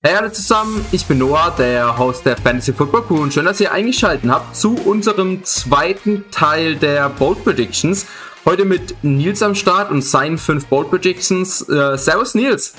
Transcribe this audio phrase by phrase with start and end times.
[0.00, 3.60] Hey alle zusammen, ich bin Noah, der Host der Fantasy Football Crew und schön, dass
[3.60, 8.06] ihr eingeschaltet habt zu unserem zweiten Teil der Bold Predictions.
[8.44, 11.68] Heute mit Nils am Start und seinen fünf Bold Predictions.
[11.68, 12.76] Äh, servus Nils.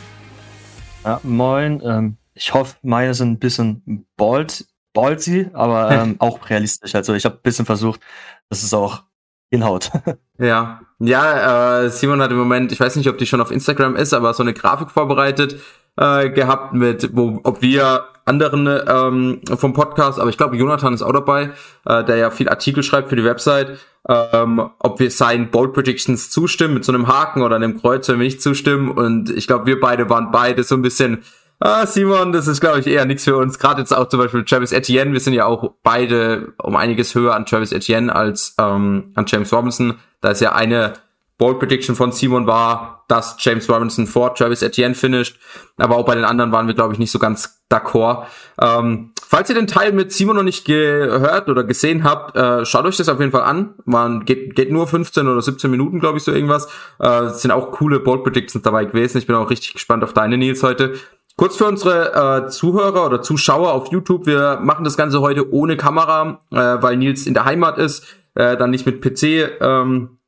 [1.03, 6.95] Ja, moin, ähm, ich hoffe, meine sind ein bisschen bald, ballsy, aber ähm, auch realistisch.
[6.95, 7.99] Also ich habe ein bisschen versucht,
[8.47, 9.03] dass es auch
[9.51, 9.91] hinhaut.
[10.37, 13.97] ja, ja, äh, Simon hat im Moment, ich weiß nicht, ob die schon auf Instagram
[13.97, 15.59] ist, aber so eine Grafik vorbereitet
[15.99, 21.01] äh, gehabt mit, wo, ob wir anderen ähm, vom Podcast, aber ich glaube, Jonathan ist
[21.01, 21.51] auch dabei,
[21.85, 26.29] äh, der ja viel Artikel schreibt für die Website, ähm, ob wir seinen Bold Predictions
[26.29, 28.91] zustimmen mit so einem Haken oder einem Kreuz, wenn wir nicht zustimmen.
[28.91, 31.23] Und ich glaube, wir beide waren beide so ein bisschen,
[31.59, 33.57] ah, Simon, das ist, glaube ich, eher nichts für uns.
[33.57, 37.35] Gerade jetzt auch zum Beispiel Travis Etienne, wir sind ja auch beide um einiges höher
[37.35, 39.95] an Travis Etienne als ähm, an James Robinson.
[40.21, 40.93] Da ist ja eine
[41.39, 45.39] Bold Prediction von Simon war, dass James Robinson vor Travis Etienne finisht.
[45.77, 48.25] Aber auch bei den anderen waren wir, glaube ich, nicht so ganz d'accord.
[48.61, 52.85] Ähm, falls ihr den Teil mit Simon noch nicht gehört oder gesehen habt, äh, schaut
[52.85, 53.73] euch das auf jeden Fall an.
[53.85, 56.67] Man geht, geht nur 15 oder 17 Minuten, glaube ich, so irgendwas.
[56.99, 59.17] Äh, sind auch coole Bold Predictions dabei gewesen.
[59.17, 60.95] Ich bin auch richtig gespannt auf deine Nils heute.
[61.37, 65.77] Kurz für unsere äh, Zuhörer oder Zuschauer auf YouTube, wir machen das Ganze heute ohne
[65.77, 70.18] Kamera, äh, weil Nils in der Heimat ist, äh, dann nicht mit PC ähm,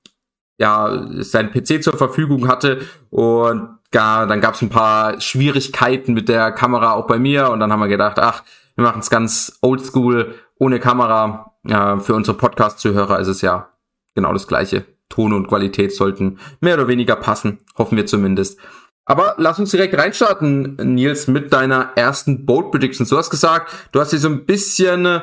[0.61, 6.29] ja, sein PC zur Verfügung hatte und gar, dann gab es ein paar Schwierigkeiten mit
[6.29, 8.43] der Kamera auch bei mir und dann haben wir gedacht, ach,
[8.75, 11.55] wir machen es ganz oldschool, ohne Kamera.
[11.67, 13.69] Ja, für unsere Podcast-Zuhörer ist es ja
[14.13, 14.85] genau das gleiche.
[15.09, 18.59] Ton und Qualität sollten mehr oder weniger passen, hoffen wir zumindest.
[19.05, 23.09] Aber lass uns direkt reinstarten, Nils, mit deiner ersten Bold Predictions.
[23.09, 25.21] Du hast gesagt, du hast sie so ein bisschen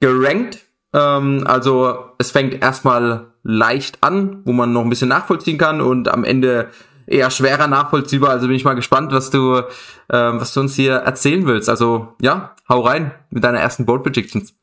[0.00, 0.60] gerankt.
[0.96, 6.08] Ähm, also es fängt erstmal leicht an, wo man noch ein bisschen nachvollziehen kann und
[6.08, 6.70] am Ende
[7.06, 8.30] eher schwerer nachvollziehbar.
[8.30, 9.62] Also bin ich mal gespannt, was du, äh,
[10.08, 11.68] was du uns hier erzählen willst.
[11.68, 14.54] Also ja, hau rein mit deiner ersten Bold Predictions.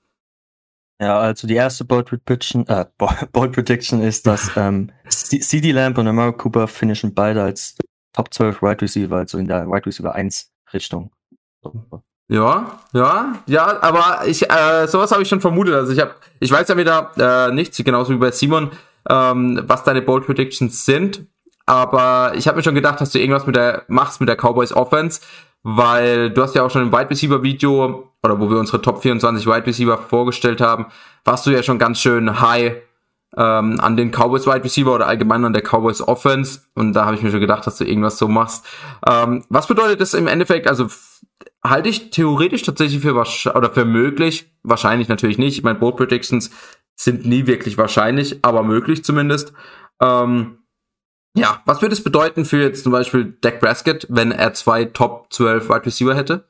[0.99, 2.85] Ja, also die erste Bold Prediction, äh,
[3.31, 7.75] Bold Prediction ist, dass ähm, CD Lamp und Amaro Cooper finishen beide als
[8.13, 11.11] Top 12 Wide Receiver, also in der Wide Receiver 1 Richtung.
[12.29, 15.75] Ja, ja, ja, aber ich, äh, sowas habe ich schon vermutet.
[15.75, 18.71] Also ich habe, ich weiß ja wieder äh, nichts, genauso wie bei Simon,
[19.09, 21.25] ähm, was deine Bold Predictions sind.
[21.65, 24.73] Aber ich habe mir schon gedacht, dass du irgendwas mit der machst mit der Cowboys
[24.73, 25.21] Offense,
[25.63, 29.01] weil du hast ja auch schon im Wide Receiver Video oder wo wir unsere Top
[29.01, 30.87] 24 Wide Receiver vorgestellt haben,
[31.25, 32.75] warst du ja schon ganz schön high
[33.37, 36.61] ähm, an den Cowboys Wide Receiver oder allgemein an der Cowboys Offense.
[36.75, 38.65] Und da habe ich mir schon gedacht, dass du irgendwas so machst.
[39.07, 40.67] Ähm, was bedeutet das im Endeffekt?
[40.67, 40.87] Also
[41.63, 44.51] halte ich theoretisch tatsächlich für oder für möglich.
[44.63, 45.57] Wahrscheinlich natürlich nicht.
[45.57, 46.51] Ich meine, Bold Predictions
[46.95, 49.53] sind nie wirklich wahrscheinlich, aber möglich zumindest.
[50.01, 50.59] Ähm,
[51.35, 55.27] ja, was würde es bedeuten für jetzt zum Beispiel Dak Prescott, wenn er zwei Top
[55.31, 56.47] 12 Wide Receiver hätte?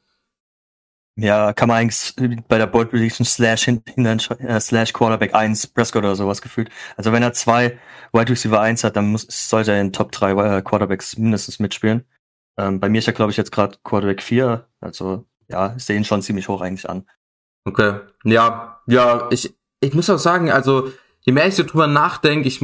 [1.16, 2.16] Ja, kann man eigentlich
[2.48, 6.70] bei der Bold Prediction slash hinten äh, slash Quarterback 1 Prescott oder sowas gefühlt.
[6.98, 7.78] Also wenn er zwei
[8.14, 12.04] Wide Receiver 1 hat, dann muss, sollte er in Top 3 äh, Quarterbacks mindestens mitspielen.
[12.58, 14.68] Ähm, bei mir ist ja, glaube ich, jetzt gerade Quarterback 4.
[14.82, 17.08] Also ja, ich sehe ihn schon ziemlich hoch eigentlich an.
[17.66, 18.00] Okay.
[18.24, 20.92] Ja, ja, ich, ich muss auch sagen, also
[21.22, 22.60] je mehr ich so drüber nachdenke, ich,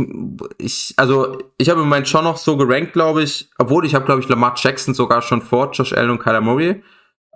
[0.57, 4.05] ich, also ich habe im Moment schon noch so gerankt, glaube ich, obwohl ich habe,
[4.05, 6.83] glaube ich, Lamar Jackson sogar schon vor Josh Allen und Kyler Murray.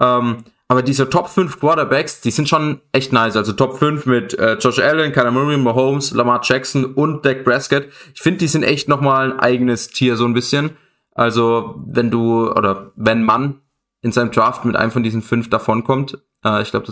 [0.02, 0.44] Ähm,
[0.74, 3.38] aber diese Top 5 Quarterbacks, die sind schon echt nice.
[3.38, 7.90] Also Top 5 mit äh, Josh Allen, Kyler Murray, Mahomes, Lamar Jackson und Dak Prescott.
[8.16, 10.72] Ich finde, die sind echt nochmal ein eigenes Tier so ein bisschen.
[11.14, 13.62] Also wenn du oder wenn man
[14.02, 16.92] in seinem Draft mit einem von diesen fünf davonkommt, äh, ich glaube,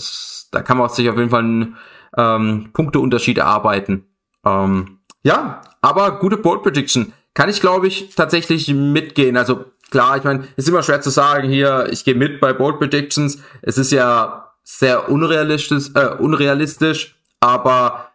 [0.52, 1.76] da kann man sich auf jeden Fall einen
[2.16, 4.06] ähm, Punkteunterschied erarbeiten.
[4.46, 7.14] Ähm, ja, aber gute Bold Prediction.
[7.34, 9.38] Kann ich, glaube ich, tatsächlich mitgehen.
[9.38, 12.80] Also klar, ich meine, ist immer schwer zu sagen hier, ich gehe mit bei Bold
[12.80, 13.44] Predictions.
[13.62, 18.12] Es ist ja sehr unrealistisch, äh, unrealistisch, aber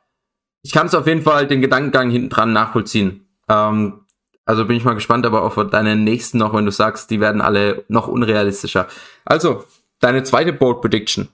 [0.63, 3.29] ich kann es auf jeden Fall den Gedankengang hinten dran nachvollziehen.
[3.49, 4.01] Ähm,
[4.45, 7.41] also bin ich mal gespannt, aber auch deine nächsten noch, wenn du sagst, die werden
[7.41, 8.87] alle noch unrealistischer.
[9.25, 9.65] Also,
[10.01, 11.29] deine zweite Bold Prediction.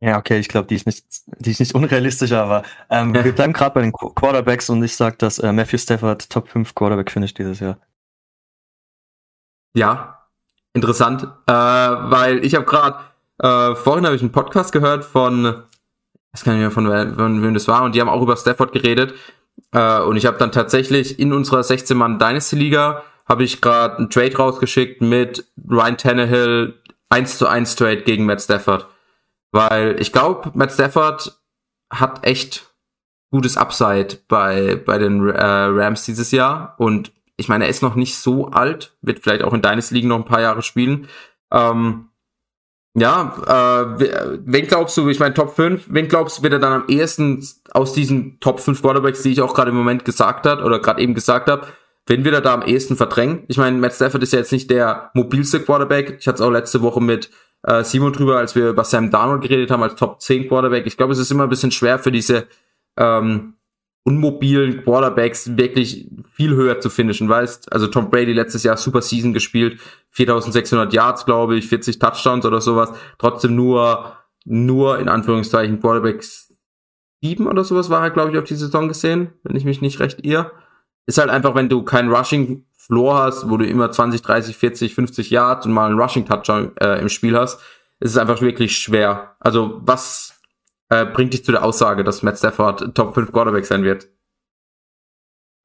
[0.00, 1.04] Ja, okay, ich glaube, die ist nicht,
[1.38, 3.24] die ist nicht unrealistisch, aber ähm, ja.
[3.24, 6.74] wir bleiben gerade bei den Quarterbacks und ich sag, dass äh, Matthew Stafford Top 5
[6.74, 7.78] Quarterback finisht dieses Jahr.
[9.74, 10.26] Ja,
[10.74, 12.98] interessant, äh, weil ich habe gerade
[13.38, 15.62] äh, vorhin habe ich einen Podcast gehört von,
[16.34, 18.72] ich gar nicht mehr von, von wem das war, und die haben auch über Stafford
[18.72, 19.14] geredet
[19.72, 24.10] äh, und ich habe dann tatsächlich in unserer 16-Mann Dynasty Liga habe ich gerade einen
[24.10, 26.74] Trade rausgeschickt mit Ryan Tannehill
[27.08, 28.86] 1 zu 1 Trade gegen Matt Stafford.
[29.52, 31.38] Weil ich glaube, Matt Stafford
[31.90, 32.70] hat echt
[33.30, 36.74] gutes Upside bei, bei den äh, Rams dieses Jahr.
[36.78, 40.08] Und ich meine, er ist noch nicht so alt, wird vielleicht auch in Dynasty Ligen
[40.08, 41.08] noch ein paar Jahre spielen.
[41.52, 42.08] Ähm,
[42.94, 46.82] ja, äh, wen glaubst du, ich meine Top 5, wen glaubst du, wird er dann
[46.82, 50.62] am ehesten aus diesen Top 5 Quarterbacks, die ich auch gerade im Moment gesagt hat
[50.62, 51.66] oder gerade eben gesagt habe,
[52.06, 53.44] wen wird er da am ehesten verdrängen?
[53.48, 56.18] Ich meine, Matt Stafford ist ja jetzt nicht der mobilste Quarterback.
[56.20, 57.30] Ich hatte es auch letzte Woche mit
[57.62, 60.86] äh, Simon drüber, als wir über Sam Darnold geredet haben als Top 10 Quarterback.
[60.86, 62.46] Ich glaube, es ist immer ein bisschen schwer für diese
[62.98, 63.54] ähm,
[64.04, 67.72] unmobilen Quarterbacks wirklich viel höher zu finishen, weißt?
[67.72, 72.60] Also Tom Brady letztes Jahr Super Season gespielt, 4600 Yards, glaube ich, 40 Touchdowns oder
[72.60, 76.52] sowas, trotzdem nur, nur in Anführungszeichen Quarterbacks
[77.22, 80.00] 7 oder sowas war er, glaube ich, auf die Saison gesehen, wenn ich mich nicht
[80.00, 80.50] recht irre.
[81.06, 84.94] Ist halt einfach, wenn du keinen Rushing Floor hast, wo du immer 20, 30, 40,
[84.94, 87.60] 50 Yards und mal einen Rushing Touchdown äh, im Spiel hast,
[88.00, 89.36] ist es einfach wirklich schwer.
[89.38, 90.41] Also was
[90.92, 94.08] äh, bringt dich zu der Aussage, dass Matt Stafford Top 5 Quarterback sein wird?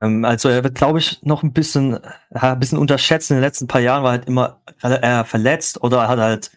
[0.01, 3.29] Ähm, also er wird, glaube ich, noch ein bisschen, ein bisschen unterschätzt.
[3.31, 6.51] In den letzten paar Jahren war halt immer er verletzt oder er hat halt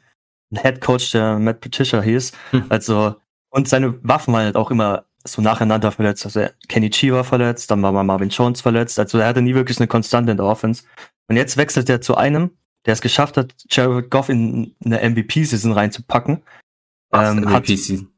[0.50, 2.32] einen Head Coach, der Matt Patricia hieß.
[2.50, 2.66] Hm.
[2.68, 3.16] Also
[3.50, 6.24] und seine Waffen waren halt auch immer so nacheinander verletzt.
[6.24, 8.98] Also Kenny Chi war verletzt, dann war mal Marvin Jones verletzt.
[8.98, 10.84] Also er hatte nie wirklich eine Konstante in der Offense.
[11.28, 12.50] Und jetzt wechselt er zu einem,
[12.86, 16.42] der es geschafft hat, Jared Goff in eine MVP-Season reinzupacken.
[17.10, 18.12] Fast ähm, MVP-Season.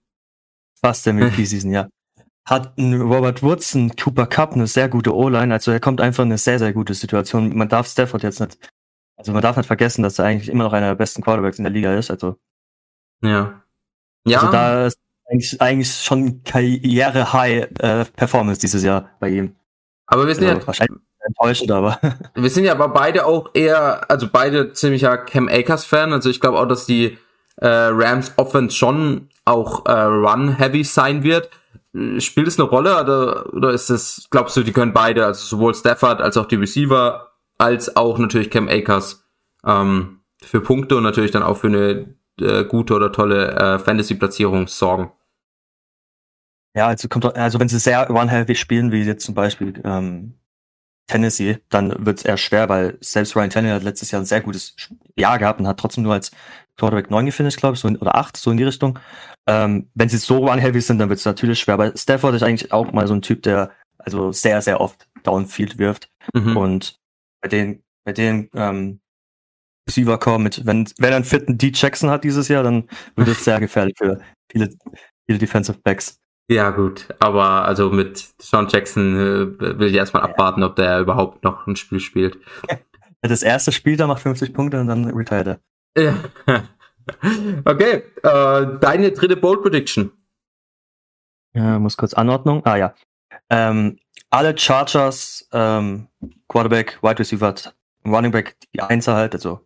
[0.85, 1.89] Fast MVP-Season, ja.
[2.45, 5.55] Hat Robert Woods, ein Cooper Cup, eine sehr gute O-Line.
[5.55, 7.57] Also er kommt einfach in eine sehr, sehr gute Situation.
[7.57, 8.59] Man darf Stafford jetzt nicht,
[9.17, 11.65] also man darf nicht vergessen, dass er eigentlich immer noch einer der besten Quarterbacks in
[11.65, 12.11] der Liga ist.
[12.11, 12.37] Also.
[13.23, 13.63] Ja.
[14.27, 14.41] Ja.
[14.41, 14.99] Also da ist
[15.31, 19.55] eigentlich, eigentlich schon Karriere-High-Performance äh, dieses Jahr bei ihm.
[20.07, 22.01] Aber wir sind also, ja wahrscheinlich enttäuschend, aber
[22.35, 26.13] wir sind ja aber beide auch eher, also beide ziemlicher Cam Akers Fan.
[26.13, 27.19] Also ich glaube auch, dass die
[27.57, 31.51] äh, Rams Offense schon auch äh, Run-heavy sein wird.
[32.19, 35.75] Spielt es eine Rolle oder, oder ist es, glaubst du, die können beide, also sowohl
[35.75, 39.29] Stafford als auch die Receiver, als auch natürlich Cam Akers
[39.67, 44.69] ähm, für Punkte und natürlich dann auch für eine äh, gute oder tolle äh, Fantasy-Platzierung
[44.69, 45.13] sorgen?
[46.75, 50.39] Ja, also kommt also wenn sie sehr Run-heavy spielen, wie jetzt zum Beispiel ähm,
[51.07, 54.41] Tennessee, dann wird es eher schwer, weil selbst Ryan Tannehill hat letztes Jahr ein sehr
[54.41, 54.75] gutes
[55.15, 56.31] Jahr gehabt und hat trotzdem nur als
[56.83, 58.99] Quarterback 9 gefinisht, glaube ich, so in, oder 8, so in die Richtung.
[59.47, 61.75] Ähm, wenn sie so run-heavy sind, dann wird es natürlich schwer.
[61.75, 65.79] Aber Stafford ist eigentlich auch mal so ein Typ, der also sehr, sehr oft Downfield
[65.79, 66.11] wirft.
[66.35, 66.57] Mhm.
[66.57, 66.97] Und
[67.41, 69.01] bei den, bei den ähm,
[69.89, 71.71] Receiver Core mit, wenn, wenn er einen fitten D.
[71.73, 74.21] Jackson hat dieses Jahr, dann wird es sehr gefährlich für
[74.51, 74.71] viele,
[75.27, 76.19] viele Defensive Backs.
[76.51, 81.45] Ja, gut, aber also mit Sean Jackson äh, will ich erstmal abwarten, ob der überhaupt
[81.45, 82.39] noch ein Spiel spielt.
[83.25, 85.61] Das erste Spiel, da macht 50 Punkte und dann retired er.
[87.65, 90.13] Okay, äh, deine dritte Bold Prediction.
[91.55, 92.65] Ja, muss kurz Anordnung.
[92.65, 92.95] Ah ja.
[93.51, 93.99] Ähm,
[94.31, 96.09] alle Chargers, ähm,
[96.49, 97.55] Quarterback, Wide Receiver,
[98.07, 99.61] Running Back, die Einser halt, also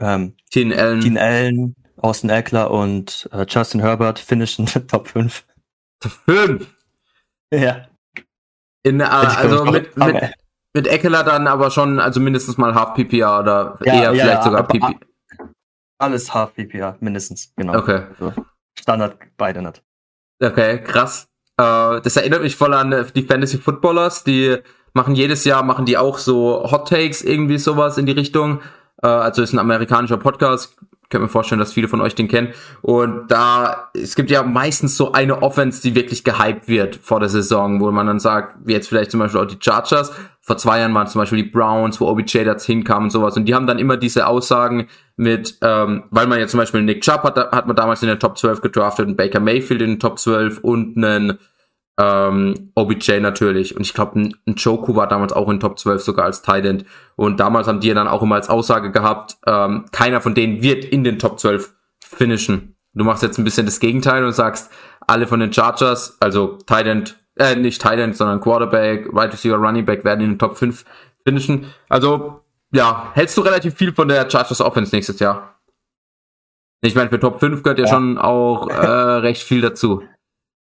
[0.00, 1.00] ähm, Teen Allen.
[1.00, 5.44] Teen Allen, Austin Eckler und äh, Justin Herbert finishen Top 5.
[6.00, 6.74] Top 5?
[7.52, 7.86] Ja.
[8.82, 10.34] In, äh, also mit, mit,
[10.74, 14.26] mit Eckler dann aber schon, also mindestens mal Half PPR oder ja, eher ja, vielleicht
[14.26, 14.94] ja, sogar PPR.
[15.98, 17.78] Alles Half PPR, mindestens, genau.
[17.78, 18.02] Okay.
[18.18, 18.32] Also
[18.78, 19.82] Standard beide nicht.
[20.42, 21.28] Okay, krass.
[21.56, 24.58] Äh, das erinnert mich voll an die Fantasy Footballers, die
[24.92, 28.60] machen jedes Jahr, machen die auch so Hot Takes, irgendwie sowas in die Richtung.
[29.02, 30.76] Äh, also ist ein amerikanischer Podcast,
[31.10, 32.52] könnt mir vorstellen, dass viele von euch den kennen.
[32.82, 37.28] Und da, es gibt ja meistens so eine Offense, die wirklich gehypt wird vor der
[37.28, 40.12] Saison, wo man dann sagt, wie jetzt vielleicht zum Beispiel auch die Chargers.
[40.40, 43.36] Vor zwei Jahren waren zum Beispiel die Browns, wo OBJ da hinkam und sowas.
[43.36, 47.02] Und die haben dann immer diese Aussagen mit, ähm, weil man ja zum Beispiel Nick
[47.02, 50.00] Chubb hat, hat man damals in der Top 12 gedraftet, und Baker Mayfield in den
[50.00, 51.38] Top 12 und einen
[51.98, 53.76] ähm, OBJ natürlich.
[53.76, 56.84] Und ich glaube, ein, Joku war damals auch in Top 12 sogar als Tight End.
[57.16, 60.62] Und damals haben die ja dann auch immer als Aussage gehabt, ähm, keiner von denen
[60.62, 61.74] wird in den Top 12
[62.04, 62.76] finishen.
[62.94, 64.70] Du machst jetzt ein bisschen das Gegenteil und sagst,
[65.06, 69.56] alle von den Chargers, also Tight End, äh, nicht Tight End, sondern Quarterback, Right Receiver,
[69.56, 70.84] Running Back werden in den Top 5
[71.24, 71.66] finishen.
[71.88, 72.40] Also,
[72.72, 75.54] ja, hältst du relativ viel von der Chargers Offense nächstes Jahr?
[76.80, 77.90] Ich meine, für Top 5 gehört ja, ja.
[77.90, 80.02] schon auch äh, recht viel dazu.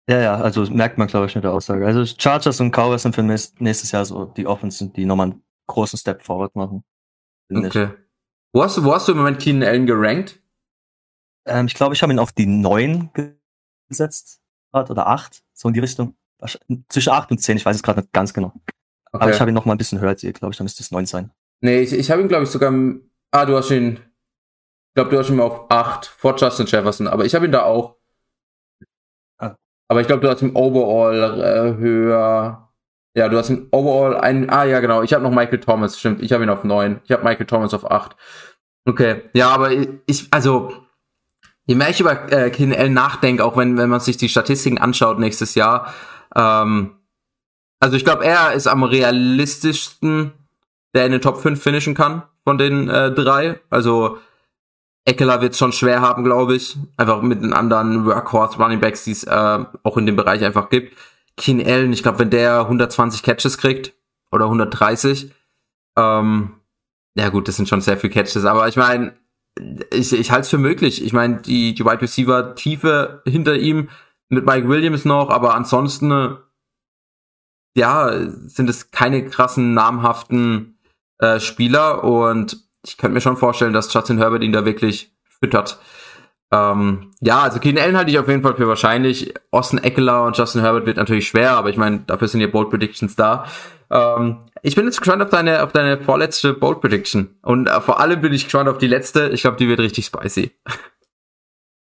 [0.09, 1.87] Ja, ja, also merkt man, glaube ich, mit der Aussage.
[1.87, 5.99] Also Chargers und Cowboys sind für nächstes Jahr so die Offense, die nochmal einen großen
[5.99, 6.85] Step forward machen.
[7.53, 7.89] Okay.
[8.53, 10.43] Wo hast, du, wo hast du im Moment Keenan Allen gerankt?
[11.47, 13.11] Ähm, ich glaube, ich habe ihn auf die 9
[13.89, 14.41] gesetzt.
[14.73, 16.17] Oder 8, so in die Richtung.
[16.89, 18.53] Zwischen 8 und 10, ich weiß es gerade nicht ganz genau.
[19.13, 19.25] Okay.
[19.25, 21.07] Aber ich habe ihn noch mal ein bisschen höher, glaube ich, dann müsste es 9
[21.07, 21.31] sein.
[21.61, 22.73] Nee, ich, ich habe ihn, glaube ich, sogar.
[23.31, 23.97] Ah, du hast ihn.
[23.97, 27.65] Ich glaube, du hast ihn auf 8 vor Justin Jefferson, aber ich habe ihn da
[27.65, 27.97] auch.
[29.89, 32.71] Aber ich glaube, du hast im Overall äh, höher.
[33.17, 34.51] Ja, du hast im Overall ein.
[34.51, 35.03] Ah ja, genau.
[35.03, 36.23] Ich habe noch Michael Thomas, stimmt.
[36.23, 37.01] Ich habe ihn auf 9.
[37.05, 38.17] Ich habe Michael Thomas auf 8.
[38.87, 39.71] Okay, ja, aber
[40.07, 40.73] ich, also,
[41.67, 45.19] je mehr ich über äh, Allen nachdenke, auch wenn, wenn man sich die Statistiken anschaut
[45.19, 45.95] nächstes Jahr,
[46.37, 46.97] ähm,
[47.81, 50.33] also ich glaube, er ist am realistischsten,
[50.95, 53.61] der in den Top 5 finishen kann von den äh, drei.
[53.71, 54.19] Also
[55.05, 56.77] Eckler wird schon schwer haben, glaube ich.
[56.97, 60.71] Einfach mit den anderen Workhorse Running Backs, die es äh, auch in dem Bereich einfach
[60.71, 60.97] gibt.
[61.37, 63.93] Keen Allen, ich glaube, wenn der 120 Catches kriegt
[64.31, 65.33] oder 130,
[65.97, 66.55] ähm,
[67.17, 69.15] ja gut, das sind schon sehr viele Catches, aber ich meine,
[69.93, 71.05] ich, ich halte es für möglich.
[71.05, 73.89] Ich meine, die, die Wide Receiver Tiefe hinter ihm
[74.29, 76.37] mit Mike Williams noch, aber ansonsten,
[77.77, 78.11] ja,
[78.47, 80.79] sind es keine krassen, namhaften
[81.19, 85.79] äh, Spieler und ich könnte mir schon vorstellen, dass Justin Herbert ihn da wirklich füttert.
[86.53, 89.35] Ähm, ja, also Keenan Allen halte ich auf jeden Fall für wahrscheinlich.
[89.51, 92.71] Austin Eckler und Justin Herbert wird natürlich schwer, aber ich meine, dafür sind ja Bold
[92.71, 93.47] Predictions da.
[93.91, 97.37] Ähm, ich bin jetzt gespannt auf deine, auf deine vorletzte Bold Prediction.
[97.43, 99.29] Und äh, vor allem bin ich gespannt auf die letzte.
[99.31, 100.53] Ich glaube, die wird richtig spicy.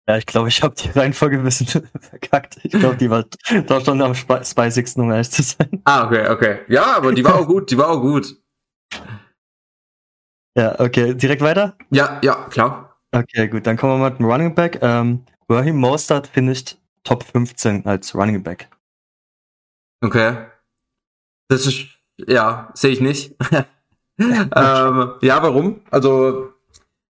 [0.08, 1.68] Ja, ich glaube, ich habe die Reihenfolge ein bisschen
[2.00, 2.58] verkackt.
[2.63, 3.25] Ich glaube, die war
[3.68, 5.84] doch schon am spicigsten, um ehrlich zu sein.
[5.84, 6.60] Ah, okay, okay.
[6.68, 8.36] Ja, aber die war auch gut, die war auch gut.
[10.59, 11.13] Ja, okay.
[11.15, 11.77] Direkt weiter?
[11.89, 12.97] Ja, ja, klar.
[13.13, 13.65] Okay, gut.
[13.65, 14.79] Dann kommen wir mal dem Running Back.
[14.81, 18.67] Ähm, Raheem Mostert finisht Top 15 als Running Back.
[20.01, 20.47] Okay.
[21.47, 21.87] Das ist,
[22.17, 23.35] ja, sehe ich nicht.
[24.19, 25.79] ähm, ja, warum?
[25.91, 26.51] Also,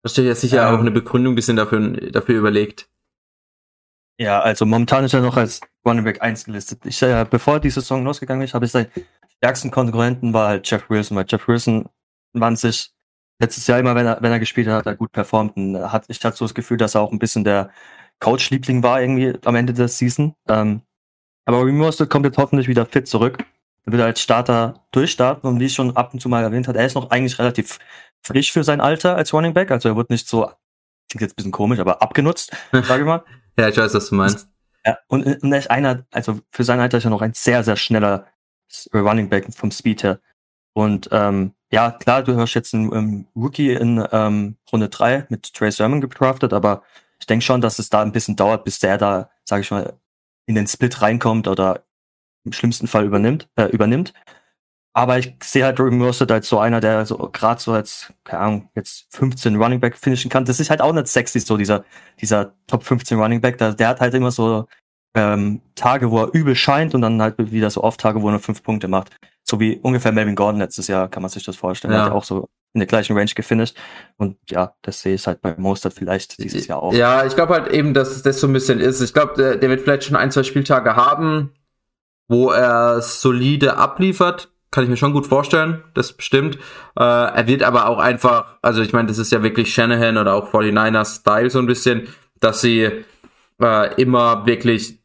[0.03, 1.79] da steht ja sicher ähm, auch eine Begründung ein bisschen dafür,
[2.11, 2.89] dafür überlegt.
[4.19, 6.85] Ja, also momentan ist er noch als Running Back 1 gelistet.
[6.85, 8.91] Ich, äh, bevor die Saison losgegangen ist, habe ich seinen
[9.37, 11.89] stärksten Konkurrenten war halt Jeff Wilson, weil Jeff Wilson
[12.33, 12.93] waren sich
[13.41, 15.57] letztes Jahr immer, wenn er, wenn er gespielt hat, hat er gut performt.
[15.57, 17.71] Und hat, ich hatte so das Gefühl, dass er auch ein bisschen der
[18.19, 20.35] Coach-Liebling war irgendwie am Ende der Season.
[20.47, 20.81] Ähm,
[21.45, 23.43] aber Remorse kommt jetzt hoffentlich wieder fit zurück.
[23.85, 26.75] Er wird als Starter durchstarten und wie ich schon ab und zu mal erwähnt hat,
[26.75, 27.79] er ist noch eigentlich relativ
[28.21, 29.71] frisch für sein Alter als Running Back.
[29.71, 30.51] Also er wird nicht so,
[31.09, 33.23] klingt jetzt ein bisschen komisch, aber abgenutzt, sage ich mal.
[33.57, 34.47] ja, ich weiß, was du meinst.
[34.85, 37.63] Ja, und, und er ist einer, also für sein Alter ist er noch ein sehr,
[37.63, 38.27] sehr schneller
[38.93, 40.19] Running Back vom Speed her.
[40.73, 45.53] Und ähm, ja, klar, du hast jetzt einen ähm, Rookie in ähm, Runde drei mit
[45.53, 46.83] Trey Sermon gedraftet, aber
[47.19, 49.93] ich denke schon, dass es da ein bisschen dauert, bis der da, sage ich mal,
[50.47, 51.83] in den Split reinkommt oder
[52.43, 53.47] im schlimmsten Fall übernimmt.
[53.55, 54.13] Äh, übernimmt.
[54.93, 58.41] Aber ich sehe halt Rory Mercer als so einer, der so gerade so als, keine
[58.41, 60.43] Ahnung, jetzt 15 Running Back finishen kann.
[60.43, 61.85] Das ist halt auch nicht sexy, so dieser,
[62.19, 63.57] dieser Top 15 Running Back.
[63.57, 64.67] Der, der hat halt immer so
[65.15, 68.31] ähm, Tage, wo er übel scheint und dann halt wieder so oft Tage, wo er
[68.31, 69.15] nur fünf Punkte macht.
[69.43, 71.93] So wie ungefähr Melvin Gordon letztes Jahr, kann man sich das vorstellen.
[71.93, 72.01] Ja.
[72.01, 73.75] Hat ja auch so in der gleichen Range gefinisht.
[74.17, 76.93] Und ja, das sehe ich halt bei Mostert vielleicht dieses Jahr auch.
[76.93, 79.01] Ja, ich glaube halt eben, dass das so ein bisschen ist.
[79.01, 81.51] Ich glaube, der, der wird vielleicht schon ein, zwei Spieltage haben,
[82.27, 84.49] wo er solide abliefert.
[84.71, 86.55] Kann ich mir schon gut vorstellen, das bestimmt.
[86.97, 90.33] Äh, er wird aber auch einfach, also ich meine, das ist ja wirklich Shanahan oder
[90.33, 92.07] auch 49ers Style so ein bisschen,
[92.39, 92.89] dass sie
[93.61, 95.00] äh, immer wirklich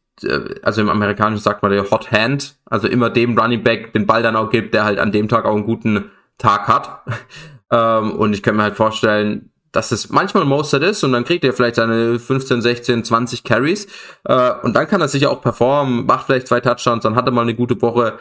[0.63, 4.23] also im Amerikanischen sagt man der Hot Hand, also immer dem Running Back den Ball
[4.23, 7.05] dann auch gibt, der halt an dem Tag auch einen guten Tag hat.
[7.71, 11.45] ähm, und ich kann mir halt vorstellen, dass es manchmal Mostert ist und dann kriegt
[11.45, 13.87] er vielleicht seine 15, 16, 20 Carries
[14.25, 17.33] äh, und dann kann er sich auch performen, macht vielleicht zwei Touchdowns, dann hat er
[17.33, 18.19] mal eine gute Woche.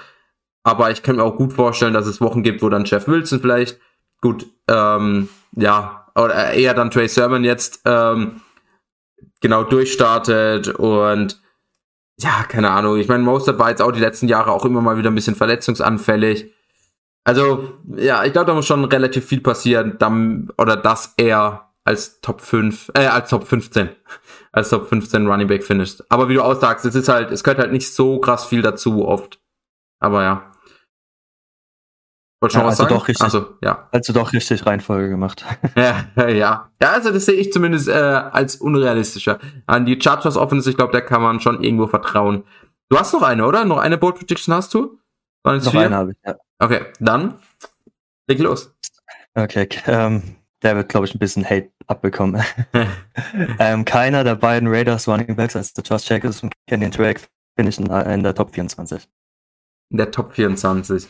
[0.63, 3.39] Aber ich kann mir auch gut vorstellen, dass es Wochen gibt, wo dann Jeff Wilson
[3.39, 3.79] vielleicht
[4.19, 8.41] gut, ähm, ja, oder eher dann Trey Sermon jetzt ähm,
[9.41, 11.39] genau durchstartet und
[12.19, 12.97] ja, keine Ahnung.
[12.97, 15.35] Ich meine, Mostert war jetzt auch die letzten Jahre auch immer mal wieder ein bisschen
[15.35, 16.51] verletzungsanfällig.
[17.23, 22.21] Also, ja, ich glaube, da muss schon relativ viel passieren, dann, oder dass er als
[22.21, 23.89] Top 5, äh, als Top 15,
[24.51, 26.03] als Top 15 Running Back finisht.
[26.09, 28.61] Aber wie du auch sagst, es ist halt, es gehört halt nicht so krass viel
[28.61, 29.39] dazu oft.
[29.99, 30.51] Aber ja.
[32.45, 32.95] Wolltest du ja, was also sagen?
[32.95, 33.89] Doch richtig, also, ja.
[33.91, 35.43] Also doch richtig Reihenfolge gemacht.
[35.75, 36.69] ja, ja.
[36.79, 39.39] Ja, also das sehe ich zumindest äh, als unrealistischer.
[39.65, 42.43] An die Chargers Offense, ich glaube, da kann man schon irgendwo vertrauen.
[42.89, 43.65] Du hast noch eine, oder?
[43.65, 44.99] Noch eine Bold Prediction hast du?
[45.43, 45.81] Noch vier?
[45.81, 46.35] eine habe ich, ja.
[46.59, 47.39] Okay, dann
[48.27, 48.75] leg los.
[49.33, 52.43] Okay, ähm, der wird, glaube ich, ein bisschen Hate abbekommen.
[53.59, 57.21] ähm, keiner der beiden Raiders Running Backs, also Josh Jacobs und Kenyon Drake,
[57.55, 59.07] finde ich in, in der Top 24.
[59.89, 61.07] In der Top 24.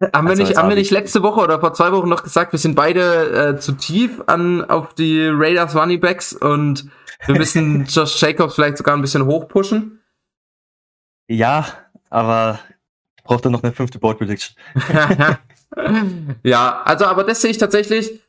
[0.00, 2.52] Haben, also wir nicht, haben wir nicht letzte Woche oder vor zwei Wochen noch gesagt,
[2.52, 6.90] wir sind beide äh, zu tief an auf die Raiders Running Backs und
[7.24, 10.02] wir müssen Josh Jacobs vielleicht sogar ein bisschen hochpushen?
[11.28, 11.66] Ja,
[12.10, 12.58] aber
[13.16, 14.54] ich brauchte noch eine fünfte Board Prediction.
[16.42, 18.20] ja, also aber das sehe ich tatsächlich,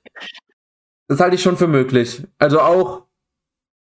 [1.10, 2.24] das halte ich schon für möglich.
[2.40, 3.07] Also auch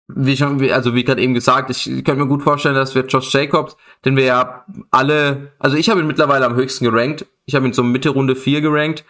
[0.08, 3.34] wie schon, also wie gerade eben gesagt, ich könnte mir gut vorstellen, dass wir Josh
[3.34, 7.26] Jacobs, den wir ja alle, also ich habe ihn mittlerweile am höchsten gerankt.
[7.46, 9.04] Ich habe ihn so Mitte Runde 4 gerankt.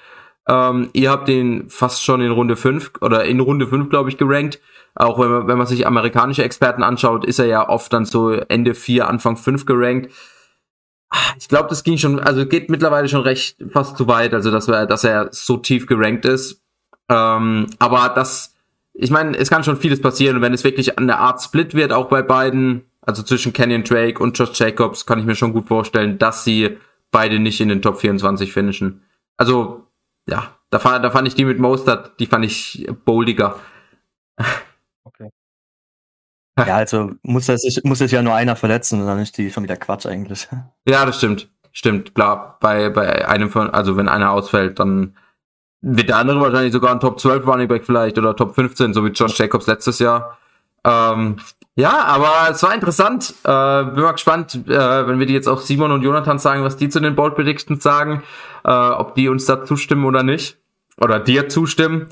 [0.47, 4.17] Ähm, ihr habt den fast schon in Runde 5 oder in Runde 5, glaube ich,
[4.17, 4.59] gerankt.
[4.95, 8.31] Auch wenn man, wenn man sich amerikanische Experten anschaut, ist er ja oft dann so
[8.31, 10.11] Ende 4, Anfang 5 gerankt.
[11.39, 14.67] Ich glaube, das ging schon, also geht mittlerweile schon recht fast zu weit, also dass,
[14.67, 16.61] wir, dass er so tief gerankt ist.
[17.09, 18.56] Ähm, aber das,
[18.99, 21.75] ich meine, es kann schon vieles passieren und wenn es wirklich an der Art Split
[21.75, 25.53] wird, auch bei beiden, also zwischen Kenyon Drake und Josh Jacobs, kann ich mir schon
[25.53, 26.77] gut vorstellen, dass sie
[27.11, 29.03] beide nicht in den Top 24 finishen.
[29.37, 29.87] Also
[30.27, 33.59] ja, da, fand, da fand ich die mit Mostert, die fand ich boldiger.
[35.03, 35.29] Okay.
[36.57, 39.75] Ja, also muss es, muss es ja nur einer verletzen, dann ist die schon wieder
[39.75, 40.47] Quatsch eigentlich.
[40.87, 41.51] Ja, das stimmt.
[41.71, 42.57] Stimmt, klar.
[42.59, 45.15] Bei, bei einem von, also wenn einer ausfällt, dann
[45.81, 49.05] wird der andere wahrscheinlich sogar ein Top 12 Running Back vielleicht oder Top 15, so
[49.05, 50.37] wie Josh Jacobs letztes Jahr.
[50.83, 51.37] Ähm,
[51.75, 53.33] ja, aber es war interessant.
[53.43, 56.77] Äh, bin mal gespannt, äh, wenn wir die jetzt auch Simon und Jonathan sagen, was
[56.77, 58.23] die zu den Bold Predictions sagen,
[58.63, 60.57] äh, ob die uns da zustimmen oder nicht.
[60.99, 62.07] Oder dir zustimmen.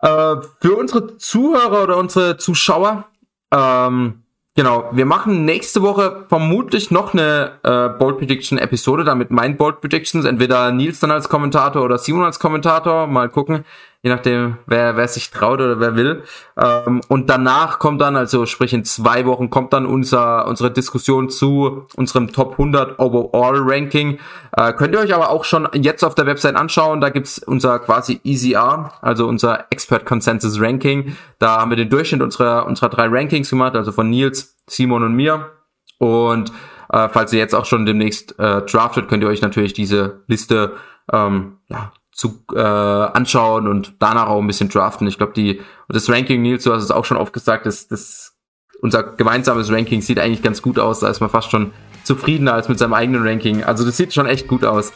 [0.00, 3.06] Äh, für unsere Zuhörer oder unsere Zuschauer,
[3.50, 4.23] ähm,
[4.56, 9.80] Genau, wir machen nächste Woche vermutlich noch eine äh, Bold Prediction Episode, damit mein Bold
[9.80, 13.64] Predictions, entweder Nils dann als Kommentator oder Simon als Kommentator, mal gucken,
[14.04, 16.24] je nachdem, wer, wer sich traut oder wer will.
[16.58, 21.30] Ähm, und danach kommt dann, also sprich in zwei Wochen, kommt dann unser, unsere Diskussion
[21.30, 24.18] zu unserem Top 100 Overall Ranking.
[24.52, 27.00] Äh, könnt ihr euch aber auch schon jetzt auf der Website anschauen.
[27.00, 31.16] Da gibt's unser quasi ECR, also unser Expert Consensus Ranking.
[31.38, 35.14] Da haben wir den Durchschnitt unserer, unserer drei Rankings gemacht, also von Nils, Simon und
[35.14, 35.50] mir.
[35.96, 36.52] Und
[36.92, 40.74] äh, falls ihr jetzt auch schon demnächst äh, draftet, könnt ihr euch natürlich diese Liste
[41.10, 45.06] ähm, ja, zu äh, anschauen und danach auch ein bisschen draften.
[45.06, 48.36] Ich glaube, die das Ranking, Nils, du hast es auch schon oft gesagt, das, das
[48.80, 51.00] unser gemeinsames Ranking sieht eigentlich ganz gut aus.
[51.00, 51.72] Da ist man fast schon
[52.04, 53.64] zufriedener als mit seinem eigenen Ranking.
[53.64, 54.92] Also das sieht schon echt gut aus.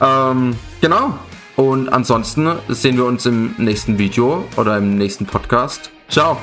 [0.00, 1.18] Ähm, genau.
[1.56, 5.90] Und ansonsten sehen wir uns im nächsten Video oder im nächsten Podcast.
[6.08, 6.38] Ciao.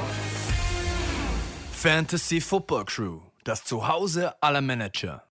[1.71, 5.28] Fantasy Football Crew, das Zuhause aller Manager.